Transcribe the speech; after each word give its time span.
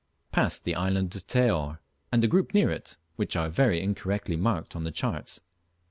Passed 0.31 0.63
the 0.63 0.73
island 0.73 1.15
of 1.15 1.27
Teor, 1.27 1.77
and 2.11 2.23
a 2.23 2.27
group 2.27 2.55
near 2.55 2.71
it, 2.71 2.97
which 3.17 3.35
are 3.35 3.49
very 3.49 3.79
incorrectly 3.83 4.35
marked 4.35 4.75
on 4.75 4.83
the 4.83 4.89
charts. 4.89 5.41